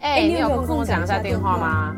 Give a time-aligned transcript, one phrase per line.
[0.00, 1.96] 哎、欸，你有空跟我讲一下电话吗？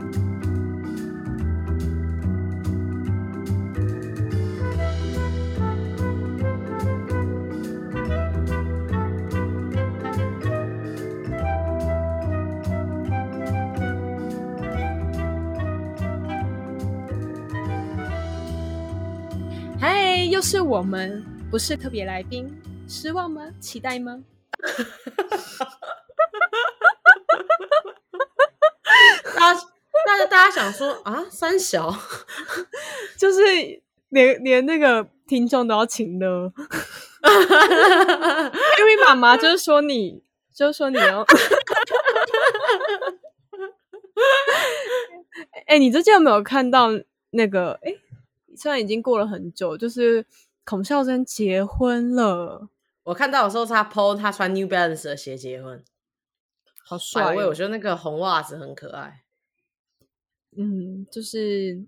[19.80, 21.20] 嗨，又是我们，
[21.50, 22.48] 不是特别来宾，
[22.86, 23.42] 失望吗？
[23.58, 24.22] 期待吗？
[30.34, 31.94] 大家想说啊，三小
[33.16, 33.40] 就是
[34.08, 36.26] 连连那个听众都要请的，
[38.80, 41.24] 因为妈妈就是说你，就是说你哦。
[45.66, 46.88] 哎、欸，你最近有没有看到
[47.30, 47.78] 那个？
[47.82, 48.00] 哎、欸，
[48.56, 50.26] 虽然已经过了很久，就是
[50.64, 52.68] 孔孝真结婚了。
[53.04, 55.84] 我看到的时候，他 po 他穿 New Balance 的鞋结婚，
[56.84, 57.46] 好帅、哦！
[57.46, 59.20] 我觉得那个红袜子很可爱。
[60.56, 61.82] 嗯，就是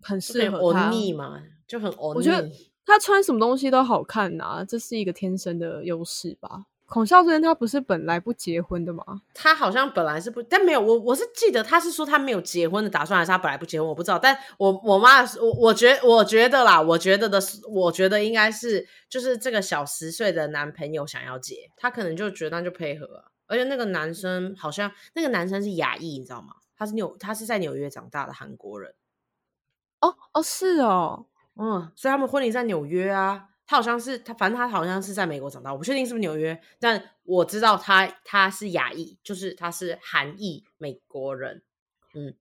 [0.00, 2.14] 很适合他，嘛，就很欧。
[2.14, 2.50] 我觉得
[2.86, 6.66] 他穿什么东西都好看呐、啊，这是一个天生的优势吧。
[6.86, 9.22] 孔孝真他不是本来不结婚的吗？
[9.32, 14.18] 他好像本来是不，但没有我我是记得他是说他没有结婚的打算，还是他本来不结婚，我不知道。
[14.18, 23.24] 但我我妈我我觉我觉得啦，我觉得的是，我觉得应该是就是这个小十岁的男朋友想要结，他可能就觉得那就配合啊。
[23.46, 26.54] 而且那个男生好像那个男生是亚裔，你知道吗？
[26.76, 28.94] 他是纽，他是在纽约长大的韩国人。
[30.00, 33.50] 哦哦，是哦，嗯，所以他们婚礼在纽约啊。
[33.66, 41.62] 他好像是他，反正他好像是在美国长大，我不确定是不是纽约，但我知道他他是亚裔，就是他是韩裔美国人。
[42.12, 42.36] 嗯，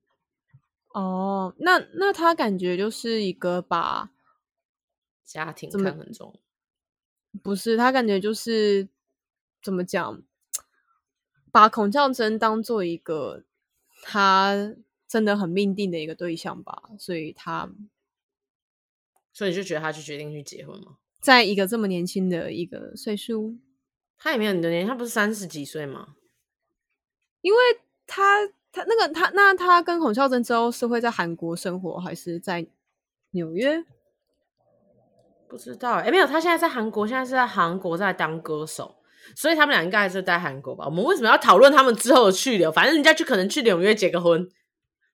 [0.90, 4.10] 哦，那那他感觉就是一个把
[5.24, 6.38] 家庭看很重，
[7.42, 8.90] 不是他感觉就是
[9.62, 10.22] 怎么讲，
[11.54, 13.46] 把孔孝真当做一个。
[14.06, 14.76] 他
[15.08, 17.72] 真的很命定的一个对象吧，所以他，
[19.32, 20.98] 所以你就觉得他就决定去结婚吗？
[21.22, 23.56] 在一个这么年轻的一个岁数，
[24.18, 26.16] 他也没有很多年，他不是三十几岁吗？
[27.40, 27.60] 因为
[28.06, 32.68] 他他那个他那他跟孔孝真之后是会在韩国生活，还是在
[33.32, 33.86] 纽约？
[35.48, 39.03] 不知道哎、欸，没有，他现在在韩国，现在是在韩国在当歌手。
[39.36, 40.86] 所以他们俩应该还是在韩国吧？
[40.86, 42.72] 我们为什么要讨论他们之后的去留？
[42.72, 44.48] 反正人家就可能去纽约结个婚，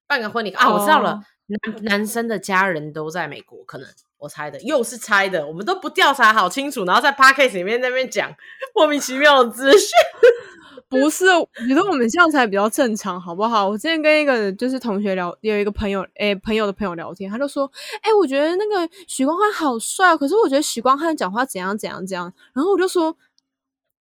[0.08, 0.68] 办个婚礼啊！
[0.68, 3.88] 哦、我知道了，男男生的家人都在美国，可能
[4.18, 8.34] 我猜的，又是猜的，我们都不调查好清楚，然后在 podcast 里面那边讲
[8.76, 9.90] 莫名其妙的资讯。
[10.90, 13.70] 不是，我觉得我们这样才比较正常，好不好？
[13.70, 17.72] 我之前跟一个就是同学聊，有一个朋友，哎，朋友的朋友聊天，他就说，
[18.02, 23.16] 哎，我觉得那个许光汉好帅，可是我觉得许光汉讲话怎样怎样怎样，然后我就说。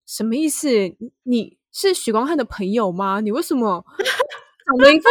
[0.08, 0.70] 什么意思？
[1.24, 3.20] 你是许光汉的朋友吗？
[3.20, 3.86] 你为什么
[4.66, 5.08] 长得一副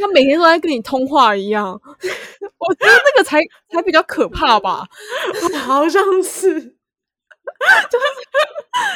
[0.00, 1.72] 他每天都在跟你通话一样？
[1.84, 4.86] 我觉得那个才才比较可怕吧。
[5.66, 6.74] 好像是，就是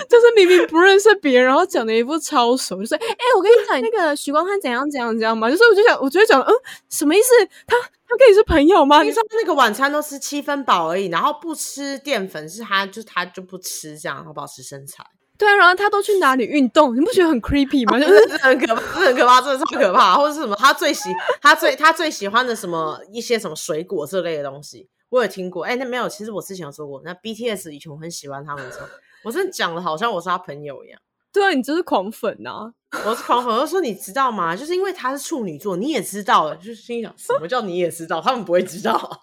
[0.09, 5.51] 就是明明不认识别人，然后讲的一副超熟，就是哎、欸，我跟你讲那个许光汉怎样怎样怎样嘛。
[5.51, 6.55] 就是我就想，我就会讲，嗯，
[6.89, 7.35] 什么意思？
[7.67, 7.77] 他
[8.09, 9.03] 他跟你是朋友吗？
[9.03, 15.05] 你说那个晚餐都吃七分饱而已，然后不吃淀粉，是他就他就不吃这样，然后保持身材。
[15.39, 16.97] 对啊，然后他都去哪里运动？
[16.97, 17.99] 你不觉得很 creepy 吗？
[18.01, 20.15] 就是 很可怕，很可怕，真的超可怕。
[20.17, 20.57] 或者是什么？
[20.57, 21.11] 他最喜
[21.41, 25.65] 他最他最喜欢的什么一些什么水果这类的东西，我有听过。
[25.65, 27.03] 哎，那没有，其实我之前有说过。
[27.05, 28.87] 那 BTS 以前我很喜欢他们的时候，
[29.25, 30.99] 我真的讲的好像我是他朋友一样。
[31.33, 32.73] 对啊，你就是狂粉呐、啊！
[33.05, 33.55] 我是狂粉。
[33.55, 34.57] 我就说你知道吗？
[34.57, 36.57] 就是因为他是处女座，你也知道了。
[36.57, 38.23] 就是心想，什么叫你也知道？
[38.23, 39.21] 他们不会知道。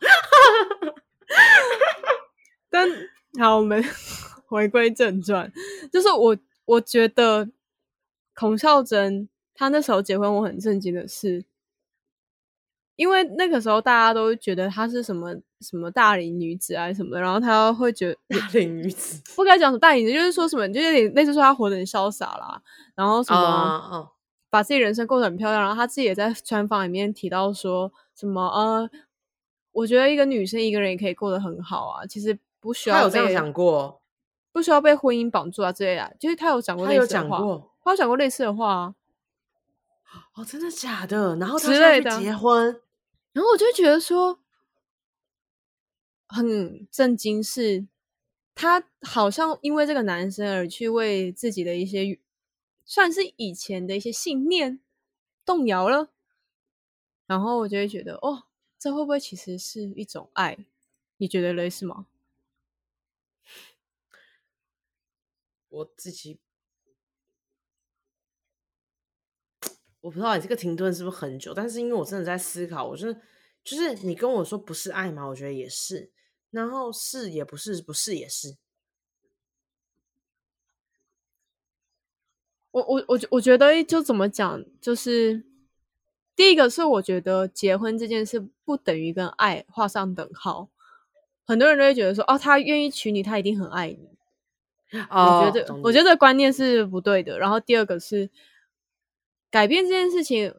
[2.69, 2.87] 但
[3.39, 3.83] 好，我们。
[4.53, 5.51] 回归正传，
[5.91, 7.49] 就是我我觉得
[8.35, 11.43] 孔孝真她那时候结婚，我很震惊的是，
[12.95, 22.61] 因为那个时候大家都觉得她是什么什么大龄女子啊什么的，然后她会觉得大龄女子不该讲什么大龄女子，就是说什么就有点类似说她活得很潇洒啦，
[22.93, 24.13] 然后什么
[24.51, 28.87] 把自己人生过得很漂亮，然后她自己也在专访里面提到说什么呃，
[29.71, 32.97] 我觉得一个女生一个人也可以过得很好啊，其实不需要。
[32.97, 34.02] 他有这样想过。
[34.53, 36.15] 不需要被婚姻绑住啊，之类的。
[36.17, 38.95] 就是他有讲过类似的话，他有讲过，他有讲过类似的话啊。
[40.35, 41.35] 哦，真的假的？
[41.35, 42.79] 然后之类的结婚，
[43.33, 44.39] 然后我就觉得说
[46.27, 47.87] 很震惊，是
[48.53, 52.19] 他好像因为这个男生而去为自己的一些
[52.85, 54.79] 算是以前的一些信念
[55.43, 56.09] 动摇了。
[57.25, 58.43] 然后我就会觉得，哦，
[58.77, 60.57] 这会不会其实是一种爱？
[61.17, 62.05] 你觉得类似吗？
[65.73, 66.39] 我自己
[70.01, 73.21] 我不知道你这个停顿是不是很久，但是因为我真的在思考，我就是
[73.63, 75.25] 就是你跟我说不是爱吗？
[75.25, 76.11] 我觉得也是，
[76.51, 78.57] 然后是也不是，不是也是。
[82.71, 85.45] 我我我我觉得就怎么讲，就是
[86.35, 90.69] 第一个是我觉得结婚这件事不等于跟爱画上等号，
[91.45, 94.12] 很多人都会觉得说，哦，他愿意娶你，他一定很爱你。
[95.09, 97.39] 哦，我觉得我觉得观念是不对的。
[97.39, 98.29] 然后第二个是
[99.49, 100.53] 改变这件事情，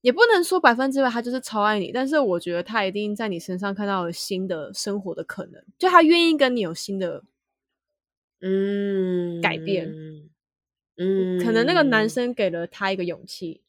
[0.00, 7.24] 也不能说百分之百他就是超爱你，但是我觉得他一定在你身上看到了新的生活的可能，就他愿意跟你有新的
[8.40, 9.90] 嗯改变。
[9.90, 10.30] 嗯
[10.96, 13.62] 嗯，可能那个男生给了他一个勇气。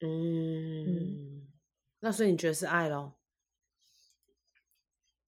[0.00, 1.48] 嗯，嗯，
[1.98, 3.14] 那所以你觉得是爱咯？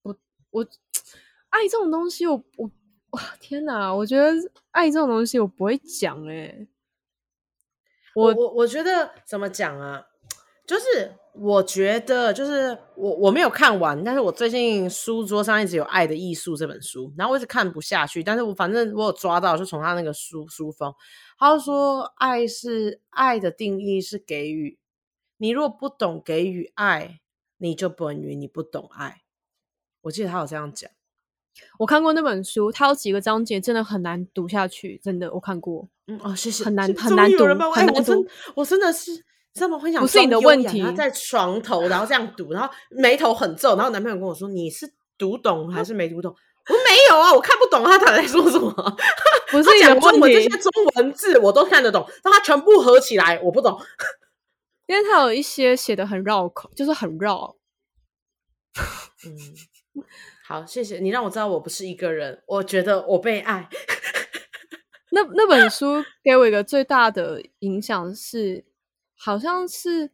[0.03, 0.17] 我
[0.51, 0.65] 我
[1.51, 2.71] 爱这种东西我，我我
[3.17, 3.93] 哇天哪！
[3.93, 4.33] 我觉得
[4.71, 6.69] 爱这种东西我不会讲诶、欸。
[8.15, 10.07] 我我我觉得怎么讲啊？
[10.67, 11.15] 就是。
[11.39, 20.95] 我觉得就是我我没有看完，但是我最近书桌上一直有《爱的艺术》这本书，然后我一直看不下去，但是我反正我有抓到，就从他那个书书封，
[21.39, 24.79] 他就说爱是爱的定义是给予，
[25.37, 27.21] 你如果不懂给予爱，
[27.59, 29.21] 你就等于你不懂爱。
[30.01, 30.91] 我记得他有这样讲。
[31.79, 35.89] 我看过那本书，它有几个章节真的很难读下去，真的我看过。
[36.07, 39.25] 嗯哦，谢谢，很难很难读，很难读，我真的是。
[39.59, 40.83] 这么会想，不是你的问题。
[40.83, 46.31] 他在床头，然后这样读，然后眉头很皱，然后男朋友跟我说：“你是读懂还是没读懂？”
[46.69, 48.71] 我说：“没有啊，我看不懂他在说什么。
[49.51, 53.81] ”不是讲中文这些中文字我都看得懂，但他全部合起来我不懂，
[54.89, 57.57] 因为他有一些写的很绕口，就是很绕。
[59.25, 60.05] 嗯，
[60.47, 63.69] 好，谢谢你让我知道我不是一个人，我觉得我被爱。
[65.11, 68.65] 那那本书给我一个最大的影响是。
[69.19, 70.11] 好像是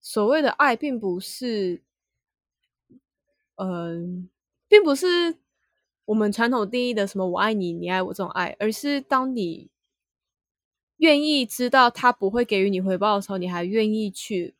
[0.00, 1.82] 所谓的爱，并不是，
[3.56, 4.30] 嗯、
[4.66, 5.36] 并不是
[6.06, 9.68] 我们传统定义的什么“我爱你，你爱我”这种爱，而是当你
[10.96, 14.54] 愿意知道他不会给予你回报的时候，你还愿意去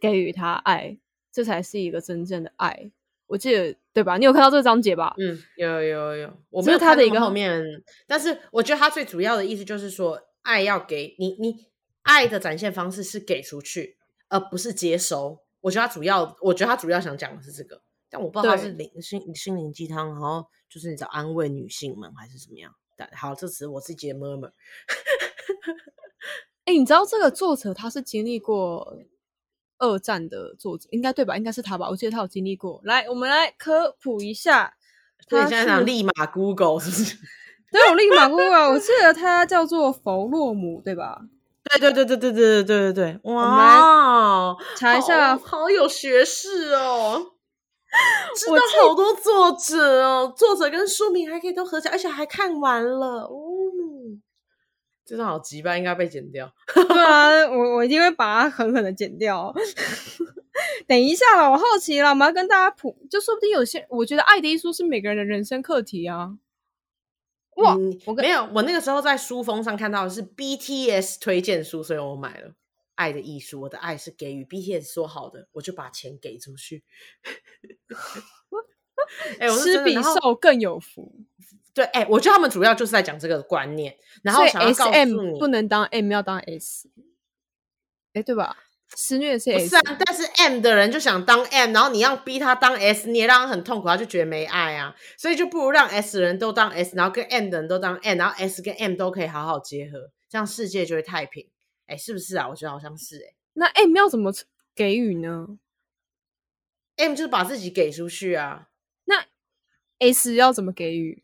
[0.00, 0.96] 给予他爱，
[1.30, 2.90] 这才是一个真正的爱。
[3.26, 4.16] 我记得对吧？
[4.16, 5.14] 你有看到这个章节吧？
[5.18, 7.62] 嗯，有有有有，我没有看他的一个后面，
[8.06, 11.72] 但是我觉得他最主要的意思就是说，爱要给你你。
[12.04, 13.96] 爱的展现方式是给出去，
[14.28, 15.38] 而不是接收。
[15.60, 17.80] 我觉得他主要，我觉得他主要想讲的是这个，
[18.10, 22.74] 但我不知道他是灵心心灵鸡汤，然后就是你找安慰女性们还是怎么样。
[22.96, 24.50] 但好，这只是我自己的 murmur。
[26.64, 28.98] 哎、欸，你知道这个作者他是经历过
[29.82, 31.36] 二战的作者，应该对吧？
[31.36, 31.88] 应该是他吧？
[31.90, 32.80] 我记得他有经历过。
[32.84, 34.74] 来，我们来科普一下。
[35.28, 37.16] 他现在想立马 Google 是不是？
[37.72, 38.70] 对，我立马 Google。
[38.70, 41.22] 我记得他叫做弗洛姆，对吧？
[41.64, 43.32] 对对对对对对对对对对！
[43.32, 47.24] 哇，查一下，好，好有学识哦，
[48.36, 53.51] 知道好多作者哦，作者跟书名还可以都合起来，而且还看完了哦。
[55.12, 56.50] 这张好急吧，应该被剪掉。
[56.72, 59.54] 对啊，我我一定会把它狠狠的剪掉。
[60.88, 66.38] 等一下了，我好奇了，我们要跟大家普，就说不定有些，我觉得爱的艺术是每个人的人生课题啊。
[67.56, 67.74] 哇！
[67.74, 72.48] 嗯、我没有，我那个时候在书封上看到的是 BTS 推荐书，所以我买了
[72.94, 73.58] 《爱的艺术》。
[73.60, 76.84] 我的爱是给予 BTS 说好的，我就把钱给出去。
[79.38, 81.12] 哎、欸，我是比受更有福。
[81.74, 86.88] 对，哎、欸，我觉得他们主要就是在讲这个观念，然后想要告诉你 SM 不能当 M，要当 S。
[88.14, 88.56] 哎、欸，对吧？
[88.94, 101.48] 施虐是 S，是啊，但是 M 的人就想当 M，然后你要逼他当 S，你也让他很痛苦，他就觉得没爱啊，所以就不如让 S 的人都当 S，然后跟 M 的人都当 M，然后 S 跟 M 都可以好好结合，这样世界就会太平。
[101.86, 102.46] 哎，是不是啊？
[102.50, 103.34] 我觉得好像是哎。
[103.54, 104.30] 那 M 要怎么
[104.74, 105.58] 给予呢
[106.96, 108.68] ？M 就是把自己给出去啊。
[109.06, 109.24] 那
[110.00, 111.22] S 要怎么给予？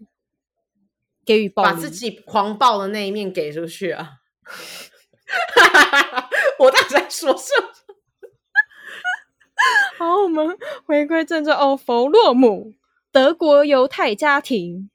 [1.28, 4.12] 给予暴力，把自己狂暴的那一面给出去啊。
[6.58, 7.68] 我到底在说什么？
[9.98, 10.56] 好，我们
[10.86, 11.76] 回归正传哦。
[11.76, 12.72] 弗洛姆，
[13.12, 14.88] 德国犹太家庭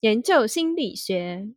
[0.00, 1.50] 研究心理学，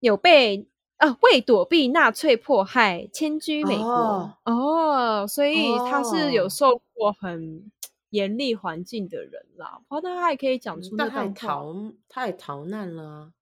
[0.00, 0.66] 有被
[0.96, 7.70] 啊为躲避纳粹迫害迁居美国哦，哦，所以他是有受过很
[8.14, 9.82] 严厉环境的人啦。
[9.88, 13.32] 哦，那他还可以讲出那段话，逃，他也逃难了，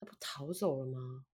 [0.00, 1.24] 他不逃走了吗？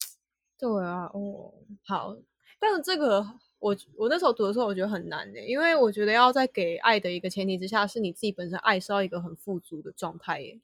[0.58, 1.52] 对啊，哦，
[1.84, 2.16] 好，
[2.58, 3.22] 但是这个
[3.58, 10.60] 我我那时候读的时候，我觉得很难的，因为我觉得要在给爱的一个前提之下，是你自己本身爱是要一个很富足的状态耶。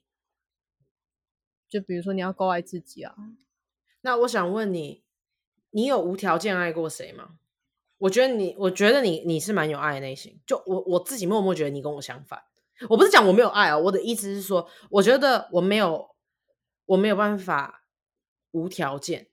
[1.69, 3.15] 就比如说你要够爱自己啊。
[4.01, 5.03] 那我想问你，
[5.69, 7.38] 你有无条件爱过谁吗？
[7.99, 10.39] 我觉得你，我觉得你你是蛮有爱的类型。
[10.47, 12.41] 就我我自己默默觉得你跟我相反。
[12.89, 16.09] 我不是讲我没有爱哦，我的意思是说，我觉得我没有
[16.85, 17.83] 我没有办法
[18.51, 19.27] 无条件。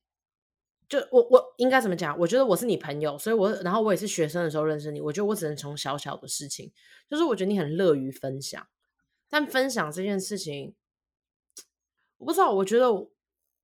[0.89, 2.19] 就我我应该怎么讲？
[2.19, 5.01] 我觉得我是你朋友，所以我然后我也是学生的时候认识你。
[5.01, 6.73] 我觉得我只能从小小的事情，
[7.09, 8.67] 就是我觉得你很乐于分享，
[9.29, 10.75] 但分享这件事情，
[12.19, 12.53] 我不知道。
[12.53, 12.93] 我觉得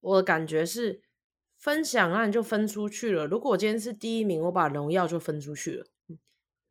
[0.00, 1.02] 我，的感觉是。
[1.62, 3.24] 分享那你就分出去了。
[3.24, 5.86] 如果我今天是第一名，我把荣耀就分出去了，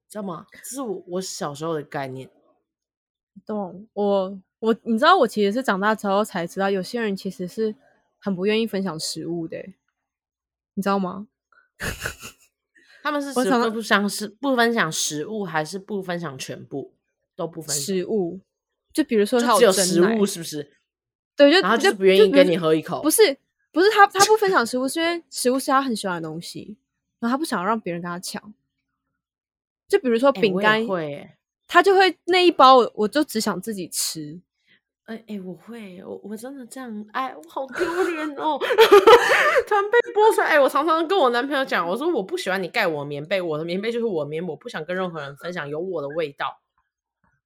[0.09, 0.45] 知道吗？
[0.51, 2.29] 这是我我小时候的概念。
[3.45, 7.73] 懂我我你知道我其实是长大之后才知道，有些人其实是
[8.19, 9.57] 很不愿意分享食物的，
[10.73, 11.29] 你知道吗？
[13.01, 16.93] 他们是我常常不相是不分享食物，还是不分享全部
[17.37, 18.41] 都不分享食物？
[18.91, 20.73] 就比如说他有，只有食物是不是？
[21.37, 23.37] 对，就然后就不愿意跟你喝一口，不是。
[23.71, 26.77] 不是他，他不分享食物，是因为食物是他很喜欢的东西，
[27.19, 28.53] 然后他不想让别人跟他抢。
[29.87, 31.29] 就比如说饼干，欸、会，
[31.67, 34.41] 他就会那一包我，我就只想自己吃。
[35.05, 38.57] 哎、欸、哎、欸，我会，我我真的这样，哎，我好丢脸哦！
[39.67, 46.61] 突然被剥出来，哎、欸，我常常跟我男朋友讲，我说我不喜欢你盖我棉被，我的棉被就是我棉，我不想跟任何人分享，有我的味道。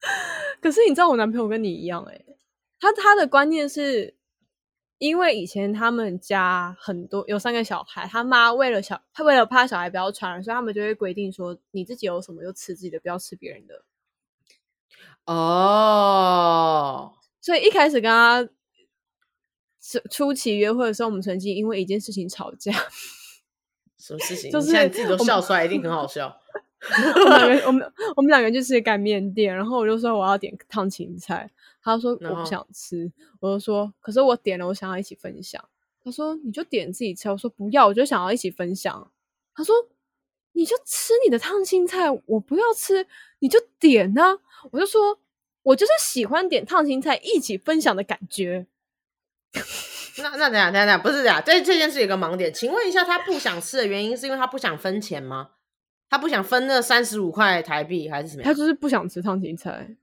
[0.62, 2.36] 可是你知道，我男朋友跟你一样、欸，哎，
[2.80, 4.16] 他他的观念是。
[4.98, 13.84] 因为以前他们家很多有三个小孩，他妈为了小他为了怕小孩不要传染，所以他们就会规定说，你自己有什么就吃自己的，不要吃别人的。
[15.26, 18.48] 哦，所以一开始跟他
[19.82, 22.72] 初初期约会的时候，我们曾经因为一件事情吵架。
[24.00, 24.52] 什么事情？
[24.52, 26.40] 就是现在自己都笑出来，一定很好笑。
[27.16, 31.50] 我们两个，我们我们两个就是干面店，然后我就说我要点烫青菜。
[31.86, 35.64] 他说我不想吃，我就说可是我点了，我想要一起分享。
[36.04, 39.12] 他说你就点自己吃，我说不要，我就想要一起分享。
[39.54, 39.76] 他说
[40.54, 43.06] 你就吃你的烫青菜，我不要吃，
[43.40, 44.38] 你就点呢、啊。
[44.72, 45.20] 我就说
[45.64, 48.66] 我就是喜欢点烫青菜一起分享的感觉。
[50.18, 55.52] 那那等下等下等下，不是这样，这这件事有个盲点，请问一下，他不想吃的原因是因为他不想分钱吗？
[56.10, 58.44] 他不想分那三十五块台币还是什么？
[58.44, 59.96] 他就是不想吃烫青菜。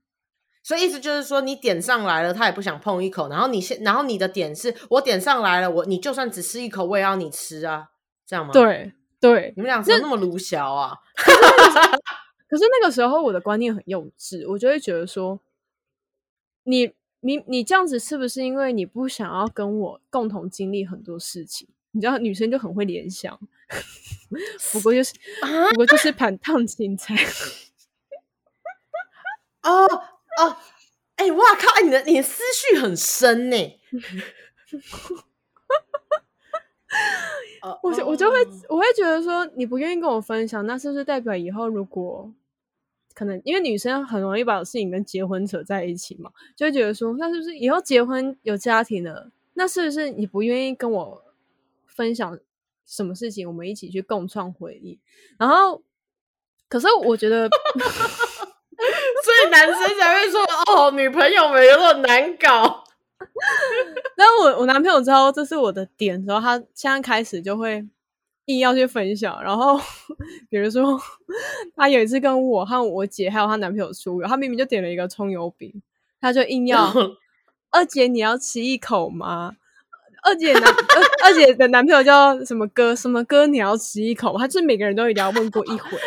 [0.63, 3.27] 所以意思就是说，你点上来了，他也不想碰一口。
[3.27, 7.89] 然后你先，然后你的点是我点上来了，我你就算只吃一口，我也要你吃啊，
[8.25, 8.53] 这样吗？
[8.53, 10.95] 对对，你们俩怎么那么鲁小啊？
[12.47, 15.39] 可是那个时候我的观念很幼稚，我就会觉得说，
[16.63, 21.67] 你你你这样子是不是因为你不想要跟我共同经历很多事情？
[21.91, 23.37] 你知道女生就很会联想，
[24.71, 25.13] 不过就是
[25.71, 27.15] 不过就是 盘烫青菜
[29.63, 29.85] 哦。
[30.39, 30.57] 哦，
[31.15, 31.69] 哎、欸，哇靠！
[31.75, 33.57] 哎，你的你的思绪很深呢。
[37.81, 38.37] 我就我就会
[38.69, 42.31] 我会觉得说，你不愿意跟我分享，那是不是代表以后如果
[43.13, 51.23] 可能，因为女生很容易把事情跟结婚扯在一起嘛，就会觉得说，那是不是以后结婚有家庭了，那是不是你不愿意跟我
[51.85, 52.37] 分享
[52.85, 54.99] 什么事情，我们一起去共创回忆？
[55.37, 55.81] 然后，
[56.67, 57.49] 可是我觉得。
[59.23, 62.83] 所以男生才会说哦，女朋友们有点难搞。
[64.17, 67.85] 但我我男朋友知道这是我的点之后，他现在开始就会
[68.45, 69.41] 硬要去分享。
[69.41, 69.79] 然后
[70.49, 70.99] 比如说，
[71.75, 75.81] 他有一次跟我和我姐还有她男朋友出游，他明明就点了一个葱油饼，
[76.19, 76.91] 他就硬要
[77.71, 79.53] 二姐你要吃一口吗？
[80.25, 82.95] 二姐男二二姐的男朋友叫什么哥？
[82.95, 83.45] 什么哥？
[83.47, 84.39] 你要吃一口吗？
[84.39, 85.97] 他就是每个人都一定要问过一回。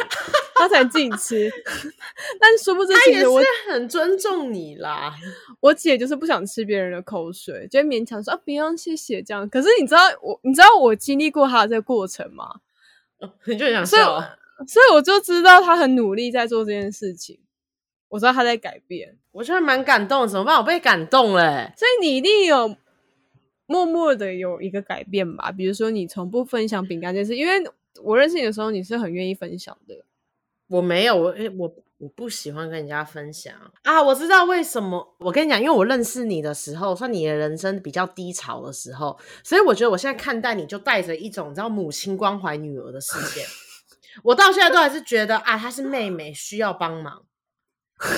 [0.58, 1.50] 他才自己吃，
[2.40, 5.14] 但殊不知其实我也是很尊重你啦。
[5.60, 9.48] 我姐就是不想吃别人的口水，就勉强说啊，不用谢谢这样。
[9.48, 12.60] 可是你知道我，你知道我经历过他的这个过程吗？
[13.44, 14.20] 你就想笑，
[14.66, 17.38] 所以我就知道他很努力在做这件事情。
[18.08, 20.26] 我知道他在改变，我觉得蛮感动。
[20.28, 20.56] 怎么办？
[20.56, 21.72] 我被感动了。
[21.76, 22.76] 所以你一定有
[23.66, 25.50] 默默的有一个改变吧？
[25.50, 27.68] 比如说你从不分享饼干这件事，因为
[28.02, 30.04] 我认识你的时候，你是很愿意分享的。
[30.68, 34.02] 我没有，我我我不喜欢跟人家分享啊！
[34.02, 35.16] 我知道为什么。
[35.18, 43.44] 我跟你讲，因为我认识你的时候，算你的人生比较低潮的时候，所以我觉得我现在看待你就带着一种你知道母亲关怀女儿的视线。
[44.24, 47.22] 我到现在都还是觉得啊，她是妹妹需要帮忙，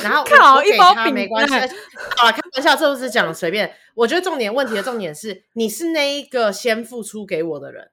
[0.02, 1.54] 然后 我，我给她没关系。
[2.16, 3.74] 好了，开玩笑，这不是讲随便。
[3.94, 7.90] 我觉得重点问题的重点是，你是那一个先付出给我的人，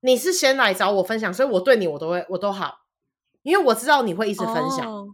[0.00, 2.81] 你是先来找我分享，所以我对你我都会我都好。
[3.42, 5.08] 因为我知道你会一直分享，oh.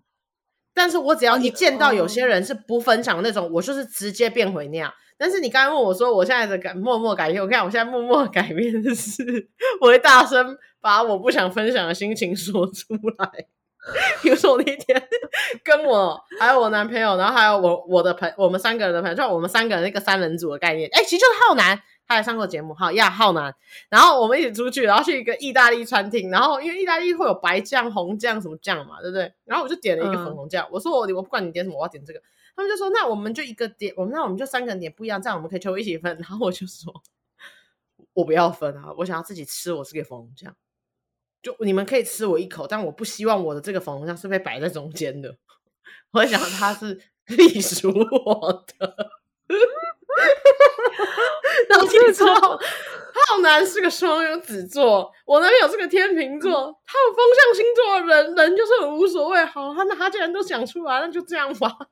[0.75, 4.93] 但是我只要一见到有些人是不分享那种，我就是直接变回那样。
[5.17, 9.49] 但是你刚刚问我说，我现在的改默默改变，我看我现在默默改变的是，
[9.81, 13.47] 我会大声把我不想分享的心情说出来。
[14.23, 15.03] 比如说我那天
[15.65, 21.81] 跟我还有我男朋友，然后还有我我的朋，我们三个人的朋友，就我们三个人那个三人组的概念，哎，其实就是浩南。
[22.09, 23.55] 他还上过节目，好呀，浩南。
[23.91, 29.31] 然后我们一起出去，然后去一个意大利餐厅，然后因为意大利会有白酱、红酱什么酱嘛，对不对？
[29.45, 32.23] 然后我就点了一个粉红酱，嗯、我说我我不管你点什么，我要点这个。
[32.57, 36.17] 他们就说那我们就一个点，我们那我们就三个人点不一样，这样我们可以全部一起分。
[36.19, 36.93] 然后我就说，
[38.15, 40.57] 我不要分啊，我想要自己吃我这个粉红酱。
[41.43, 45.37] 就你们可以吃我一口，但我不希望我的这个粉红酱是被摆在中间的。
[46.13, 49.11] 我想它是隶属我的。
[51.69, 56.51] 然后你知道，浩南是个双鱼子座，我男朋友是个天秤座，
[56.87, 59.45] 他有风象星座的人，人就是很无所谓。
[59.45, 61.77] 好，他那他既然都想出来，那就这样吧。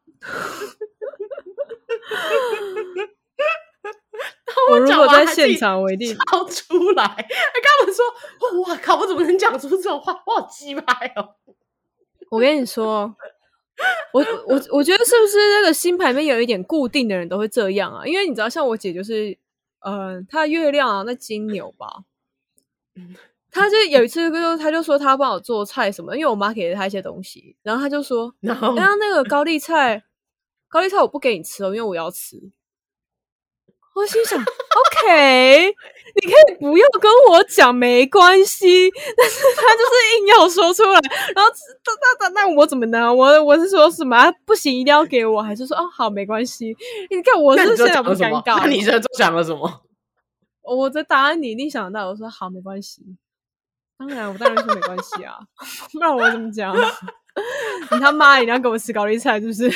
[4.71, 7.05] 我如果在现场，我一定抄出来。
[7.05, 8.05] 还跟我说
[8.67, 10.23] ：“哇靠，我怎么能讲出这种话？
[10.27, 11.37] 我好鸡掰哦！”
[12.31, 13.15] 我跟你说。
[14.13, 18.07] 我我我觉得是不是那个星盘里面有一点固定的人都会这样啊？
[18.07, 19.37] 因为你知道，像我姐就是，
[19.81, 22.05] 呃，她的月亮啊，那金牛吧，
[23.51, 30.05] 她就有一次就她就说她帮我做菜什么，因为我妈给了她一些东西，然后她就说，然后那个高丽菜，
[30.69, 32.51] 高丽菜我不给你吃哦，因为我要吃。
[33.97, 38.91] 我心想，OK，你可以不要跟我讲，没关系。
[39.17, 41.01] 但是他就是硬要说出来，
[41.35, 41.51] 然后
[41.83, 43.13] 那那那那我怎么呢？
[43.13, 44.31] 我我是说什么？
[44.45, 46.77] 不行，一定要给我，还是说哦好，没关系？
[47.09, 48.59] 你看我是现在不尴尬。
[48.59, 49.81] 那你这都讲了什么？
[50.61, 52.09] 我的答案你一定想得到。
[52.11, 53.03] 我说好，没关系。
[53.99, 55.39] 当然，我当然说没关系啊，
[55.95, 56.77] 不然我怎么讲？
[57.91, 59.71] 你他妈一定要给我吃高丽菜，是不是？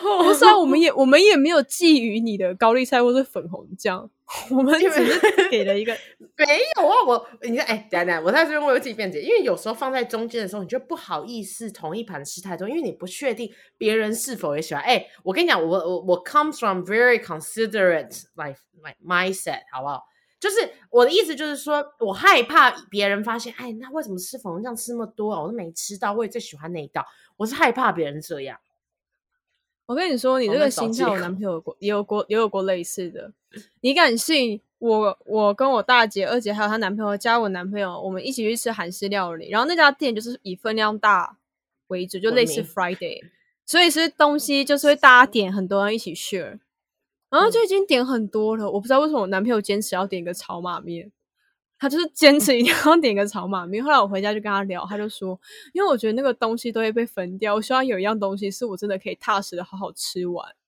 [0.24, 4.10] 不是啊，我们也我们也没有觊觎你的高丽菜或是粉红酱，
[4.50, 5.92] 我们只是给了一个
[6.36, 7.04] 没有啊。
[7.06, 14.82] 我你说哎，等等，我在这边为自己辩解，因为有时候放在中间的时候，你就不好意思同一盘吃太多，因为你不确定别人是否也喜欢。
[14.82, 18.58] 哎，我跟你讲，我我我 comes from very considerate like
[19.04, 20.04] mindset，好不好？
[20.40, 20.56] 就是
[20.88, 25.42] 我的意思就是说，我害怕别人发现，哎，那为什么吃粉红酱吃那么多啊？
[25.42, 27.04] 我都没吃到，我也最喜欢那一道，
[27.36, 28.58] 我是害怕别人这样。
[29.90, 33.32] 我跟你说，你这个心态，我男朋友有过，也有过，也有过类似的。
[33.80, 35.18] 你敢信我？
[35.26, 39.50] 我跟我大姐、二姐还有她男朋友加我男朋友，我们一起去吃韩式料理。
[39.50, 41.38] 然后那家店就是以分量大
[41.88, 43.18] 为主，就类似 Friday，
[43.66, 46.60] 所以是东西就是会大家点，很多人一起 share。
[47.28, 51.10] 然后就已经点很多了，我不知道为什么我男朋友坚持要点一个炒马面。
[51.80, 53.82] 他就是坚持一定要点个炒马面。
[53.82, 55.40] 后来我回家就跟他聊，他就说，
[55.72, 60.54] 因为我觉得那个东西都会被分掉，我希望有一样东西是我真的可以踏实的好好吃完。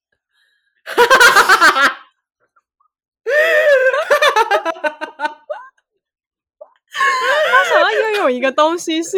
[6.94, 9.16] 他想要拥有一个东西是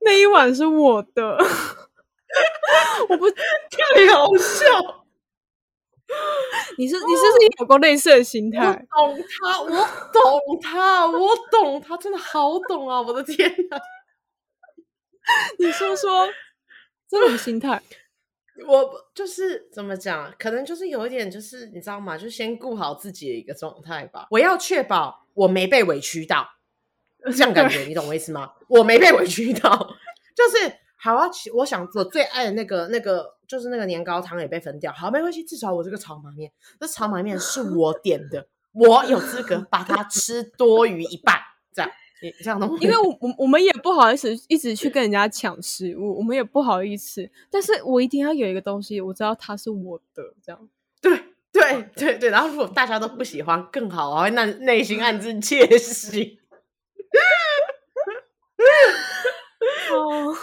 [0.00, 1.36] 那一碗是我的，
[3.08, 5.04] 我不 太好笑。
[6.78, 8.66] 你是你是不是有过类似的心态？
[8.66, 9.68] 我懂他，我
[10.12, 13.00] 懂他，我懂他，真的好懂啊！
[13.02, 13.78] 我的天哪！
[15.58, 16.26] 你说说
[17.08, 17.82] 这种心态，
[18.66, 20.32] 我就是怎么讲？
[20.38, 22.16] 可能就是有一点，就是你知道吗？
[22.16, 24.26] 就先顾好自己的一个状态吧。
[24.30, 26.48] 我要确保我没被委屈到，
[27.36, 28.52] 这样感觉 你懂我意思吗？
[28.68, 29.70] 我没被委屈到，
[30.34, 31.28] 就是好啊。
[31.54, 33.37] 我想我最爱的那个那个。
[33.48, 41.34] 就是那个年糕汤也被分掉，好，没关系，至少我这个炒马面，这炒马面是我点的，我有资格把它吃多余一半，
[41.72, 50.68] 这样，你这样的， 因为我我我们也不好意思一直去跟人家抢食物，我们也不好意思，但是我一定要有一个东西，我知道它是我的，这样，
[51.00, 51.18] 对
[51.50, 56.38] 对对对，然后如果大家都不喜欢更好啊，那内心暗自窃喜。
[59.90, 60.36] 哦。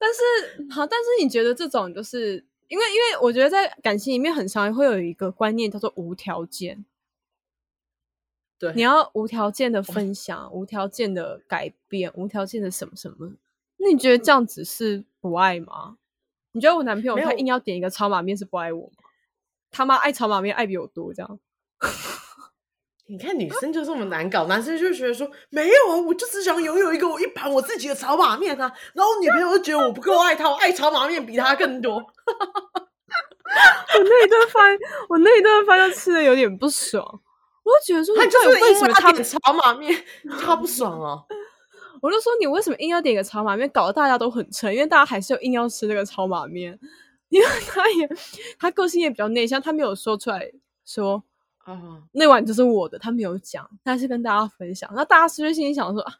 [0.00, 6.86] 但是好，但是你觉得这种就是因为，因为我觉得在感情里面很常会有一个观念叫做无条件，
[8.58, 13.34] 对，你要无条件的分享，无条件的改变，无条件的什么什么？
[13.76, 15.98] 那你觉得这样子是不爱吗？
[16.52, 19.04] 你觉得我男朋友他硬要点一个炒马面是不爱我吗？
[19.70, 21.38] 他妈爱炒马面爱比我多这样。
[23.10, 31.96] 你看女生就这么难搞，男生就觉得说没有啊，我就只想拥有一个我一盘我自己的炒马面啊，然后我女朋友就觉得我不够爱她，我爱炒马面比她更多。
[31.98, 32.04] 我
[33.98, 37.04] 那一顿饭，我那一顿饭就吃的有点不爽，
[37.64, 39.92] 我就觉得说，他就是为什么他点炒马面
[40.40, 41.18] 他不爽啊？
[42.00, 46.78] 我就说你为什么硬要点个炒马面，搞得大家都很撑，因为大家还是有硬要吃那个炒马面。
[47.28, 48.08] 因为他也
[48.58, 50.50] 他个性也比较内向，他没有说出来
[50.84, 51.22] 说
[51.70, 52.02] 啊、uh-huh.
[52.12, 54.90] 那碗就是我的，他没有讲，但是跟大家分享。
[54.94, 56.12] 那大家是不是心里想说啊，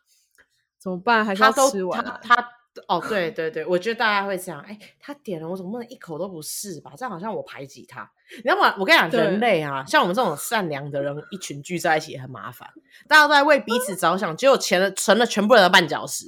[0.78, 1.24] 怎么办？
[1.24, 2.20] 还是要吃完、啊？
[2.22, 2.48] 他，他
[2.86, 4.60] 哦，对对对，我觉得大家会这样。
[4.60, 6.92] 哎，他点了，我总不能一口都不试吧？
[6.96, 8.08] 这样好像我排挤他。
[8.36, 8.74] 你知道吗？
[8.78, 12.70] 我跟你讲，人类啊，像我们这种善良的人，一群聚在一起也很麻烦。
[13.08, 16.26] 大家都在为彼此着想，结果成了成了全部人的绊脚石。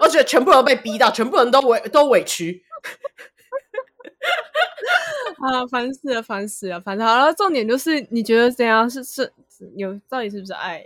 [0.00, 2.64] 我觉得全部人都被逼到，全部人都委都委屈。
[5.32, 7.08] 啊，烦死了，烦死了，烦死了。
[7.08, 8.88] 好了，重点就是你觉得怎样？
[8.88, 9.32] 是是
[9.76, 10.84] 有到底是不是爱？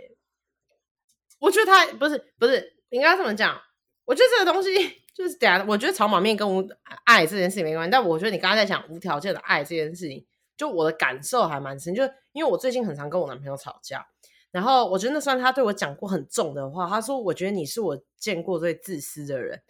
[1.39, 3.59] 我觉得他不是不是，应该这么讲。
[4.05, 4.69] 我觉得这个东西
[5.13, 6.67] 就是等下，我觉得炒马面跟无
[7.03, 7.91] 爱这件事情没关系。
[7.91, 11.93] 但我觉得你刚刚在讲无条件的爱这件事情，就我的感受还蛮深。
[11.93, 14.07] 就因为我最近很常跟我男朋友吵架，
[14.51, 16.87] 然后我觉得那算他对我讲过很重的话。
[16.87, 19.61] 他说：“我觉得你是我见过最自私的人。”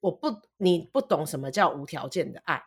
[0.00, 2.62] 我不，你不懂什么叫无条件的爱。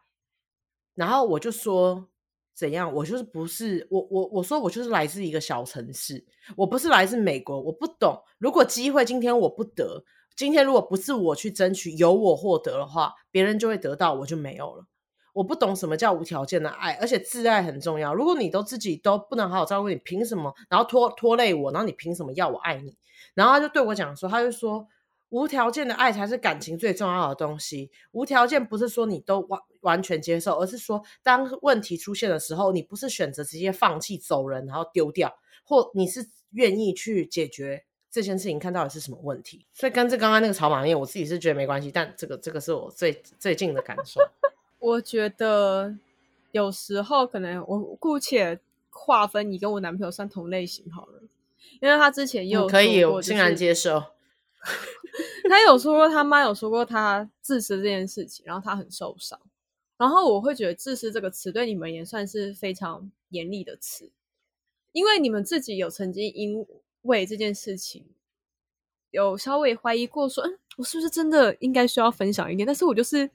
[0.95, 2.07] 然后我就说
[2.53, 6.23] 怎样，我就是不是我我我说我就是来自一个小城市，
[6.55, 8.21] 我不是来自美国，我不懂。
[8.37, 10.03] 如果机会今天我不得，
[10.35, 14.85] 今天如果不是我去争取，由我获得的话，别人就会得到，我就没有了。
[15.33, 18.13] 我不懂什么叫无条件的爱，而且自爱很重要。
[18.13, 20.53] 如果你都自己都不能好好照顾你，凭什么？
[20.69, 22.97] 然后拖拖累我，然后你凭什么要我爱你？
[23.33, 24.87] 然后他就对我讲说，他就说。
[25.31, 27.89] 无条件的爱才是感情最重要的东西。
[28.11, 39.65] 无条件不是说你都完完全接受，而是说当问题出现的时候，你不是选择直接放弃走人，然后丢掉，或你是愿意去解决这件事情，看到底是什么问题。
[39.73, 44.21] 所以跟这刚刚那个炒马面，我自己是觉得没关系，但这个这个是我最最近的感受。
[44.79, 45.95] 我觉得
[46.51, 51.21] 有时候可能我姑且划分你跟我男朋友算同类型好了，
[51.79, 54.03] 因为他之前也有、就是、可以，我欣然接受。
[55.51, 59.37] 他有说过，他妈有说过他自私这件事情，然后他很受伤。
[59.97, 64.11] 然后我会觉得“自私”这个词对你们也算是非常严厉的词，
[64.93, 66.65] 因为你们自己有曾经因
[67.01, 68.07] 为这件事情
[69.11, 73.29] 有稍微怀疑过，说：“嗯，我是不是真的应该需要分享一点？”但是我就是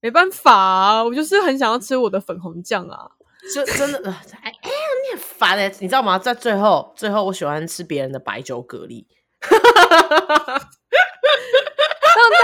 [0.00, 3.08] 没办法，我就是很想要吃我的粉红酱啊，
[3.54, 6.18] 就真的哎哎，你很烦哎，你知道吗？
[6.18, 9.04] 在最后，最后我喜欢吃别人的白酒蛤蜊。
[9.42, 10.70] 哈哈哈哈哈！
[12.14, 12.40] 但但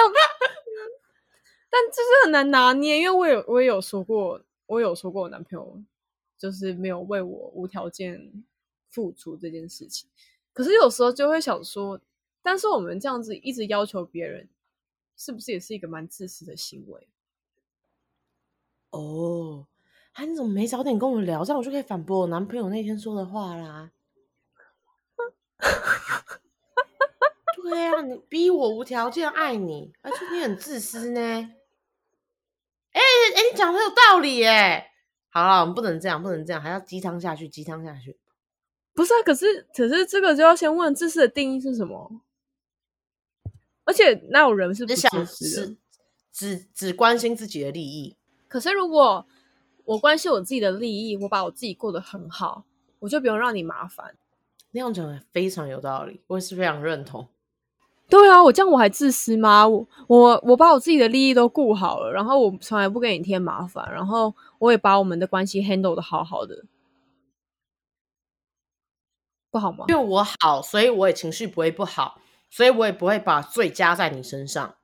[1.70, 5.82] 但就是很难拿捏，因为我有我也有说过，我有说过我男朋友
[6.38, 8.44] 就是没有为我无条件
[8.90, 10.08] 付出这件事情。
[10.52, 12.00] 可是有时候就会想说，
[12.42, 14.48] 但是我们这样子一直要求别人，
[15.16, 17.08] 是不是也是一个蛮自私的行为？
[18.90, 19.66] 哦，
[20.12, 23.92] 啊，你怎么没早点跟我聊，这样我就可以反驳我男朋友那天说的话啦。
[27.62, 31.54] 对、啊，你逼我无条件爱你，而且你很自私呢。
[33.28, 34.86] 哎哎，你讲的很有道理耶。
[35.30, 38.18] 好了，我们不能这样，不能这样，还要鸡汤下去，鸡汤下去。
[38.94, 42.20] 不是啊，可是可是这个就要先问自私的定义是什么？
[43.84, 45.78] 而且那有人是不自私？
[46.32, 48.16] 只只只关心自己的利益。
[48.48, 49.26] 可是如果
[49.84, 52.64] 我关心我自己的利益，我把我自己过得很好，
[52.98, 54.16] 我就不用让你麻烦。
[54.70, 57.28] 那样讲的非常有道理，我也是非常认同。
[58.08, 59.68] 对啊，我这样我还自私吗？
[59.68, 66.64] 我我我把我自己的利益都顾好了，然后我从来不给你添麻烦，然后我也把我们的关系 handle 的好好的，
[69.50, 69.84] 不好吗？
[69.88, 72.18] 因为我好，所以我也情绪不会不好，
[72.48, 74.76] 所以我也不会把罪加在你身上，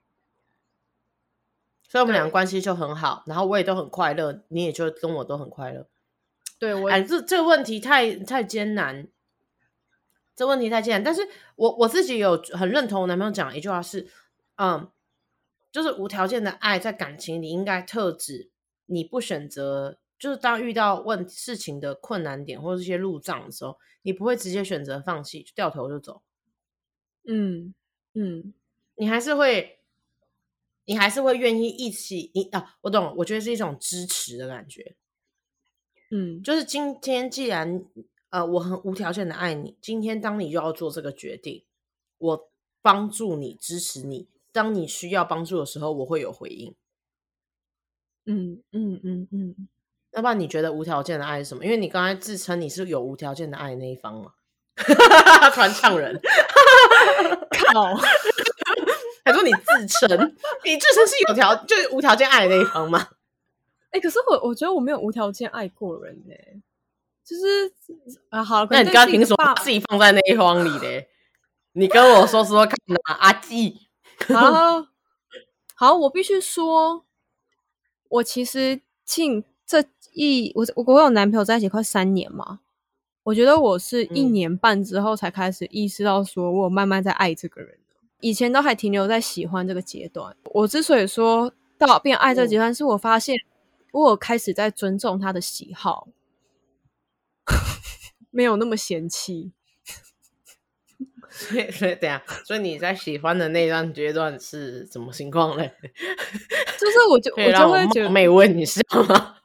[1.89, 5.87] 所以我们两个关系就很好，然后我也都很快乐，你也就跟我都很快乐。
[6.59, 9.09] 对，我哎，这这个问题太太艰难。
[10.37, 14.09] 这问题太简单，但是我我自己有很认同我男朋友讲的一句话是，
[14.57, 14.91] 嗯，
[15.71, 18.51] 就是无条件的爱在感情里应该特指
[18.87, 26.23] 你不选择，就是当遇到问事情的困难点或者一些路障的时候，你不会直接选择放弃，掉头就走。
[27.29, 27.73] 嗯
[28.15, 28.53] 嗯，
[28.97, 29.79] 你还是会，
[30.85, 34.97] 你还是会愿意一起，你啊，我懂，我觉得是一种支持的感觉。
[36.11, 37.87] 嗯，就是今天既然。
[38.35, 39.77] 呃，我很无条件的爱你。
[39.81, 41.65] 今天当你又要做这个决定，
[42.19, 42.51] 我
[42.83, 44.29] 帮助你，支持你。
[44.51, 46.75] 当你需要帮助的时候，我会有回应。
[48.27, 49.69] 嗯嗯嗯嗯。
[50.11, 51.65] 要不然你觉得无条件的爱是什么？
[51.65, 54.33] 因为你刚才自称你是有无条件的爱的那一方嘛？
[55.55, 56.21] 传唱人，
[57.73, 57.95] 靠！
[59.25, 62.99] 还说你自称，你自称是有条，就是无条件爱的那一方吗？
[63.91, 66.63] 哎、欸，可是我我觉得我没有无条件爱过人呢、欸。
[67.25, 67.73] 就是
[68.29, 71.07] 啊，好，那你刚刚凭什么把自己放在那一方里的？
[71.73, 73.89] 你跟我说说看啊，阿季。
[74.29, 74.87] 好，
[75.75, 77.05] 好，我必须说，
[78.09, 82.61] 我其实近这一我我我有男朋友在一起快三年嘛，
[83.25, 87.79] 我觉得我是一年半之后才开始意识到，说我慢慢在爱这个人，
[88.21, 90.37] 以前都还停留在喜欢这个阶段。
[90.53, 93.35] 我之所以说到变爱这个阶段，是我发现
[93.93, 96.07] 我有开始在尊重他的喜好，
[98.31, 99.53] 没有那么嫌弃。
[101.31, 105.75] 所以，所以，等下，所以你在喜欢的那段阶段是什么情况嘞？
[106.79, 109.37] 就是我就我就会觉得，没问你是吗？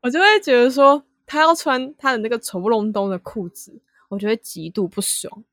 [0.00, 5.44] 我就会觉得说，他要穿他的那个丑不隆咚的裤子，我就会极度不爽，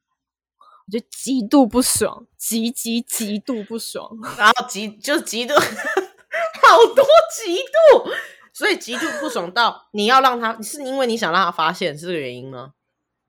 [0.58, 7.06] 我就极度不爽，极极极度不爽，然后极就是极度，好多
[7.36, 8.10] 极度，
[8.56, 12.74] 所以极度不爽到你要让他，是因为你想让他发现是这个原因吗？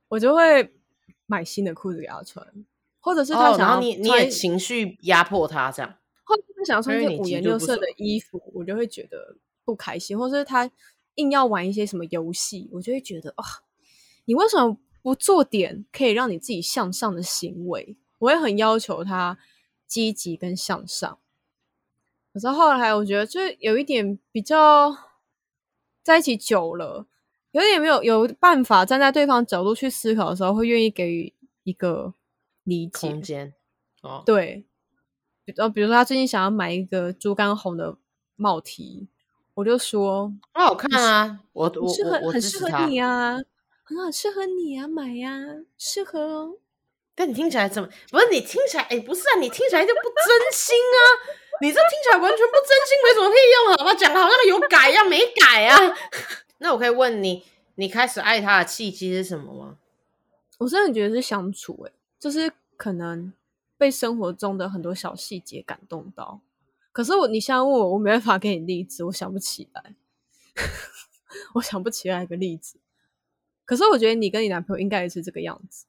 [0.09, 0.73] 我就会。
[1.29, 2.47] 买新的裤子给他穿，
[3.01, 10.71] 或者是他想要、哦、你你也情绪压迫他这样，或者他想要穿件五颜六色的衣服，我就会觉得不开心，或者是他
[11.17, 13.67] 硬要玩一些什么游戏，我就会觉得啊、哦，
[14.27, 17.97] 你为什么不做点可以让你自己向上的行为？
[18.21, 19.37] 我也很要求他
[19.89, 21.19] 积极跟向上。
[22.33, 24.97] 可是后来我觉得，就有一点比较
[26.07, 27.07] 在一起久了。
[27.53, 32.12] 有点没有有办法站在对方角度去思考的时候，会愿意给予一个
[32.64, 33.55] 理解空间。
[34.03, 34.66] 哦，对，
[35.57, 37.97] 然后比如说他最近想要买一个猪肝红的
[38.37, 39.09] 帽 T，
[39.55, 43.38] 我就说很好看啊，我我适合我很适合你啊，
[43.83, 45.33] 很好适合你啊，买呀，
[45.79, 46.59] 适合哦。
[47.14, 48.29] 但你听起来怎么不是？
[48.31, 50.99] 你听起来哎，不是啊，你听起来就不真心啊，
[51.61, 53.95] 你这听起来完全不真心，没什么屁用，好吧？
[53.95, 55.77] 讲的好像有改一样，没改啊。
[56.59, 57.45] 那我可以问你，
[57.77, 59.79] 你开始爱他的契机是什么吗？
[60.59, 63.33] 我真的觉得是相处、欸，诶就是可能
[63.77, 66.40] 被生活中的很多小细节感动到。
[66.92, 69.95] 可是我，你现在问我，我没办法给你例子，我想不起来，
[71.57, 72.79] 我想不起来一个例子。
[73.66, 75.85] 可是我觉得你跟你男朋友应该也是这个样子，